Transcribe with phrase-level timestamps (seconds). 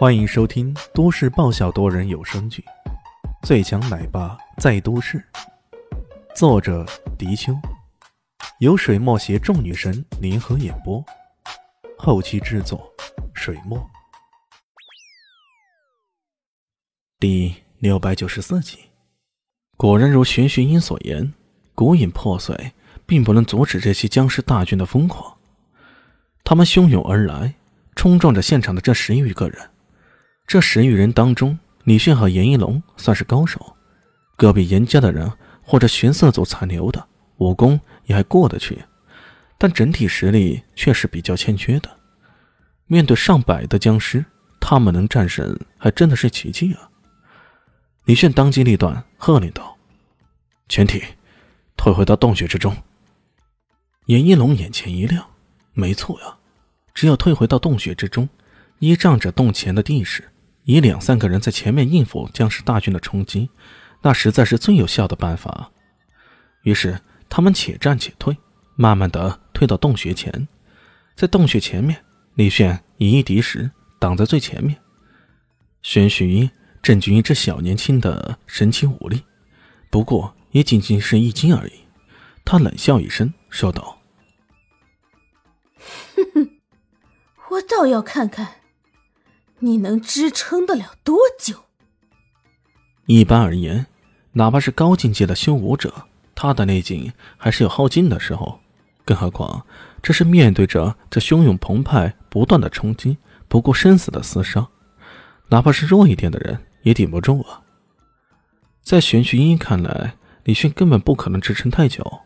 [0.00, 2.64] 欢迎收听都市爆笑多人有声剧
[3.46, 5.18] 《最强奶爸在都市》，
[6.34, 6.86] 作者：
[7.18, 7.54] 迪秋，
[8.60, 11.04] 由水墨携众女神联合演播，
[11.98, 12.90] 后期制作：
[13.34, 13.78] 水墨。
[17.18, 18.78] 第六百九十四集，
[19.76, 21.30] 果然如玄虚音所言，
[21.74, 22.72] 古影破碎，
[23.04, 25.36] 并不能阻止这些僵尸大军的疯狂。
[26.42, 27.52] 他们汹涌而来，
[27.94, 29.69] 冲撞着现场的这十余个人。
[30.50, 33.76] 这十余人当中，李迅和严一龙算是高手，
[34.34, 35.32] 隔壁严家的人
[35.62, 38.76] 或者玄色组残留的武功也还过得去，
[39.56, 41.88] 但整体实力却是比较欠缺的。
[42.88, 44.24] 面对上百的僵尸，
[44.60, 46.90] 他们能战胜，还真的是奇迹啊！
[48.06, 49.78] 李炫当机立断，喝令道
[50.68, 51.00] ：“全体
[51.76, 52.76] 退回到洞穴之中。”
[54.06, 55.24] 严一龙眼前一亮
[55.74, 56.38] ：“没错呀，
[56.92, 58.28] 只要退回到洞穴之中，
[58.80, 60.24] 依仗着洞前的地势。”
[60.70, 63.50] 以两三个人在前面应付僵尸大军的冲击，
[64.02, 65.72] 那实在是最有效的办法。
[66.62, 68.36] 于是他们且战且退，
[68.76, 70.46] 慢慢的退到洞穴前。
[71.16, 74.80] 在洞穴前面，李炫以一敌十，挡在最前面。
[75.82, 76.48] 玄虚
[76.80, 79.24] 震惊于这小年轻的神奇武力，
[79.90, 81.72] 不过也仅仅是一惊而已。
[82.44, 83.98] 他冷笑一声，说道
[86.14, 86.50] ：“哼哼，
[87.50, 88.52] 我倒要看看。”
[89.60, 91.64] 你能支撑得了多久？
[93.06, 93.86] 一般而言，
[94.32, 95.92] 哪怕是高境界的修武者，
[96.34, 98.60] 他的内劲还是有耗尽的时候。
[99.04, 99.66] 更何况，
[100.02, 104.68] 这是面对着这汹涌澎湃、不断的冲击、不顾生死的厮杀，
[105.48, 107.60] 哪怕是弱一点的人也顶不住啊！
[108.82, 112.20] 在玄虚英看来，李炫根本不可能支撑太久。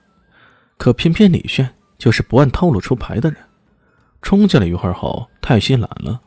[0.77, 3.38] 可偏偏李炫就是不按套路出牌的人，
[4.20, 6.20] 冲进来一会儿后，太心懒了。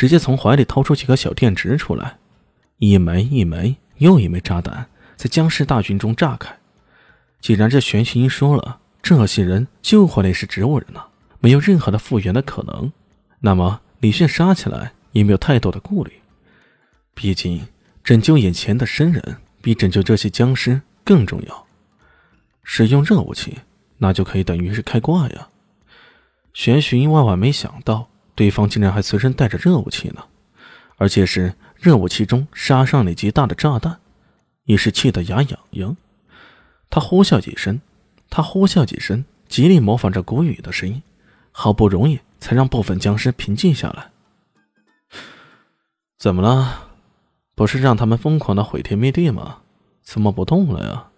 [0.00, 2.16] 直接从怀里掏出几颗小电池出来，
[2.78, 6.56] 一枚一枚又一枚炸弹在僵尸大军中炸开。
[7.38, 11.02] 既然这玄虚音说了，这些人就会类似植物人呢，
[11.40, 12.90] 没有任何的复原的可能，
[13.40, 16.10] 那么李炫杀起来也没有太多的顾虑。
[17.12, 17.68] 毕竟
[18.02, 21.66] 拯救眼前的生人比拯救这些僵尸更重要。
[22.64, 23.58] 使用热武器，
[23.98, 25.48] 那就可以等于是开挂呀。
[26.54, 28.06] 玄虚万万没想到。
[28.34, 30.24] 对方竟然还随身带着热武器呢，
[30.96, 33.98] 而且是热武器中杀伤力极大的炸弹，
[34.64, 35.96] 也是气得牙痒痒。
[36.88, 37.80] 他呼啸几声，
[38.28, 41.02] 他呼啸几声，极力模仿着古语的声音，
[41.52, 44.10] 好不容易才让部分僵尸平静下来。
[46.18, 46.88] 怎么了？
[47.54, 49.58] 不是让他们疯狂的毁天灭地吗？
[50.02, 51.08] 怎么不动了呀？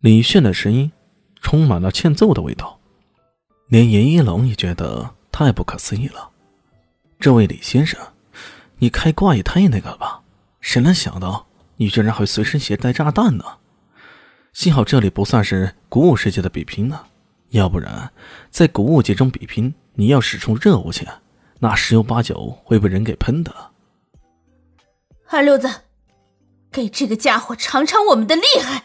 [0.00, 0.92] 李炫的声音
[1.40, 2.78] 充满了欠揍的味道，
[3.68, 5.13] 连严一龙也觉得。
[5.34, 6.30] 太不可思议了，
[7.18, 8.00] 这位李先生，
[8.78, 10.22] 你开挂也太那个了吧？
[10.60, 13.44] 谁能想到你居然会随身携带炸弹呢？
[14.52, 17.06] 幸好这里不算是古武世界的比拼呢，
[17.48, 18.12] 要不然
[18.48, 21.04] 在古武界中比拼，你要使出热武器，
[21.58, 23.52] 那十有八九会被人给喷的。
[25.26, 25.68] 二六子，
[26.70, 28.84] 给这个家伙尝尝我们的厉害！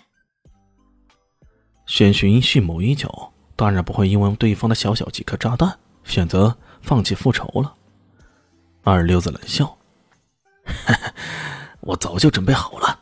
[1.86, 5.78] 玄寻蓄谋已久，当然不会因为对方的小小几颗炸弹。
[6.04, 7.74] 选择放弃复仇了，
[8.84, 9.78] 二溜子冷笑
[11.82, 13.00] ：“我早就准备好了。”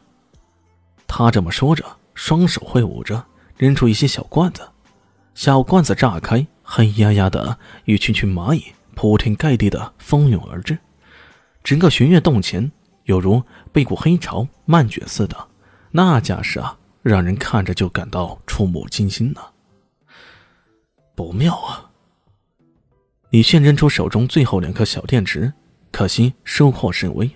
[1.07, 3.25] 他这么说着，双手挥舞着，
[3.55, 4.69] 扔出一些小罐子，
[5.33, 10.77] 小罐子炸开，黑压压的一群群蚂蚁铺天盖地的蜂拥而至，
[11.63, 12.71] 整个玄月洞前
[13.05, 13.41] 犹如
[13.71, 15.47] 被股黑潮漫卷似的，
[15.91, 19.41] 那架势啊，让人看着就感到触目惊心呐！
[21.15, 21.86] 不妙啊！
[23.29, 25.51] 李炫扔出手中最后两颗小电池，
[25.91, 27.29] 可惜收获甚微。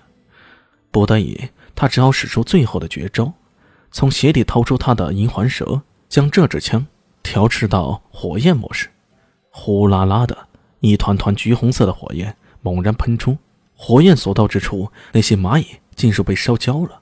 [0.90, 3.34] 不得已，他只好使出最后的绝招，
[3.91, 6.88] 从鞋底掏出他的银环蛇，将这支枪
[7.22, 8.90] 调制到火焰模式。
[9.50, 10.47] 呼啦啦的
[10.79, 13.37] 一团团橘红色的火焰猛然喷出，
[13.76, 17.02] 火焰所到之处，那些蚂蚁尽数被烧焦了。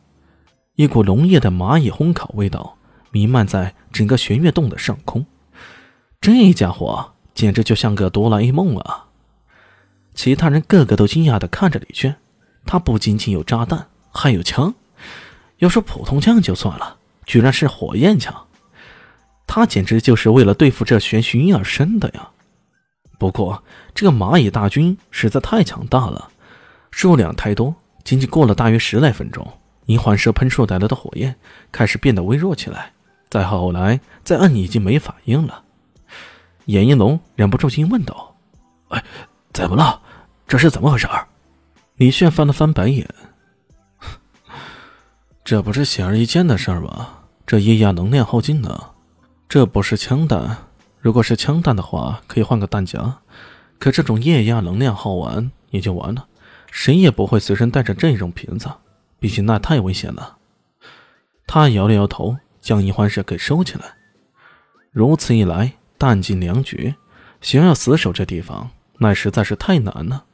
[0.75, 2.77] 一股浓烈的蚂蚁烘烤味道
[3.12, 5.25] 弥漫在整个玄月洞的上空。
[6.19, 7.13] 这家伙！
[7.39, 9.06] 简直就像个哆啦 A 梦啊！
[10.13, 12.18] 其他人个个都惊讶的看着李轩，
[12.65, 14.75] 他不仅仅有炸弹，还有枪。
[15.59, 18.36] 要说普通枪就算了，居然是火焰枪，
[19.47, 22.27] 他简直就是为了对付这玄虚而生的呀！
[23.18, 23.63] 不过
[23.95, 26.30] 这个蚂蚁大军实在太强大了，
[26.92, 29.47] 数量太多，仅仅过了大约十来分钟，
[29.85, 31.33] 银环蛇喷出带来的火焰
[31.71, 32.92] 开始变得微弱起来，
[33.30, 35.63] 再后来再摁已经没反应了。
[36.69, 38.36] 严一龙忍不住惊问道
[38.89, 39.04] ：“哎，
[39.51, 40.00] 怎么了？
[40.48, 41.07] 这是怎么回事？”
[41.98, 43.10] 李炫翻了翻白眼，
[45.44, 47.10] 这不是显而易见的事儿吗？
[47.48, 48.92] 这液压能量耗尽呢，
[49.48, 50.57] 这不是枪弹。
[51.00, 53.18] 如果是枪弹的话，可以换个弹夹。
[53.80, 56.27] 可这种液压能量耗完也就完了，
[56.69, 58.69] 谁也不会随身带着这种瓶子，
[59.19, 60.38] 毕竟那太危险了。
[61.48, 63.86] 他摇了摇头，将易欢石给收起来。
[64.92, 66.95] 如此一来，弹尽粮绝，
[67.41, 70.25] 想要死守这地方，那实在是太难了。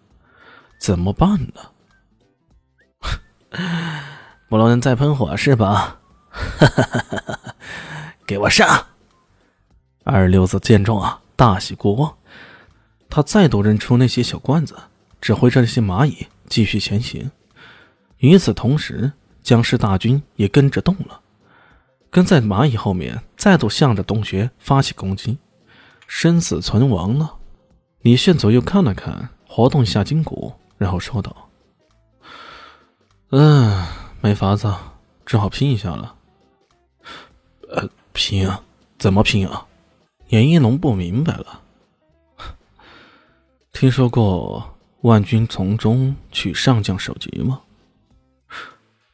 [0.78, 1.72] 怎么办呢？
[4.48, 6.00] 不能再喷火是吧？
[8.28, 8.88] 给我上！
[10.04, 12.16] 二六子见状啊，大喜过望。
[13.10, 14.76] 他再度扔出那些小罐子，
[15.20, 17.32] 指挥着那些蚂蚁继续前行。
[18.18, 21.22] 与此同时，僵尸大军也跟着动了，
[22.10, 25.38] 跟在蚂蚁后面，再度向着洞穴发起攻击。
[26.08, 27.30] 生死存亡呢。
[28.02, 31.50] 李炫左右看了看，活动一下筋骨，然后说道
[33.32, 33.86] ：“嗯，
[34.22, 34.74] 没法子，
[35.26, 36.16] 只好拼一下了。
[37.70, 38.50] ”“呃，拼？
[39.00, 39.66] 怎么拼啊？”
[40.30, 41.62] 严一龙不明白了。
[43.74, 47.62] 听说过万军从中取上将首级吗？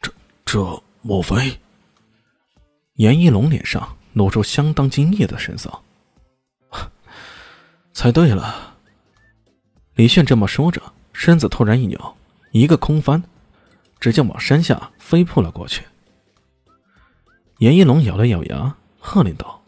[0.02, 0.12] 这
[0.46, 1.60] 这莫非？
[2.96, 5.72] 严一龙脸上露出相当惊异的神色。
[7.94, 8.76] 猜对了。
[9.96, 10.82] 李炫这么说着，
[11.14, 12.18] 身子突然一扭，
[12.52, 13.24] 一个空翻，
[14.00, 15.84] 直接往山下飞扑了过去。
[17.60, 19.62] 严一龙咬了咬牙，喝令道：“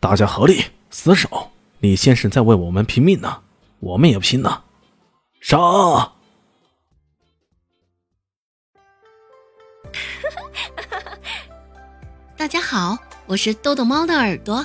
[0.00, 1.50] 大家合力死守！
[1.80, 3.42] 李先生在为我们拼命呢。”
[3.78, 4.64] 我们也拼了，
[5.40, 5.58] 杀！
[12.36, 14.64] 大家好，我是豆豆猫的耳朵。